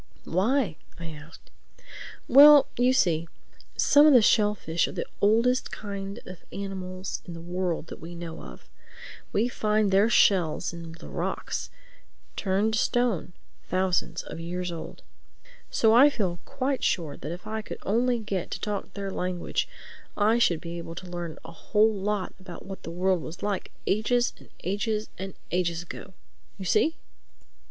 "Why?" 0.25 0.77
I 0.99 1.11
asked. 1.11 1.51
"Well, 2.27 2.65
you 2.75 2.91
see, 2.91 3.27
some 3.77 4.07
of 4.07 4.13
the 4.13 4.21
shellfish 4.23 4.87
are 4.87 4.91
the 4.93 5.05
oldest 5.21 5.71
kind 5.71 6.19
of 6.25 6.43
animals 6.51 7.21
in 7.27 7.35
the 7.35 7.39
world 7.39 7.85
that 7.85 8.01
we 8.01 8.15
know 8.15 8.41
of. 8.41 8.67
We 9.31 9.47
find 9.47 9.91
their 9.91 10.09
shells 10.09 10.73
in 10.73 10.93
the 10.93 11.07
rocks—turned 11.07 12.73
to 12.73 12.79
stone—thousands 12.79 14.23
of 14.23 14.39
years 14.39 14.71
old. 14.71 15.03
So 15.69 15.93
I 15.93 16.09
feel 16.09 16.39
quite 16.45 16.83
sure 16.83 17.15
that 17.15 17.31
if 17.31 17.45
I 17.45 17.61
could 17.61 17.77
only 17.83 18.17
get 18.17 18.49
to 18.49 18.59
talk 18.59 18.95
their 18.95 19.11
language, 19.11 19.67
I 20.17 20.39
should 20.39 20.61
be 20.61 20.79
able 20.79 20.95
to 20.95 21.11
learn 21.11 21.37
a 21.45 21.51
whole 21.51 21.93
lot 21.93 22.33
about 22.39 22.65
what 22.65 22.81
the 22.81 22.89
world 22.89 23.21
was 23.21 23.43
like 23.43 23.69
ages 23.85 24.33
and 24.39 24.49
ages 24.63 25.09
and 25.19 25.35
ages 25.51 25.83
ago. 25.83 26.13
You 26.57 26.65
see?" 26.65 26.95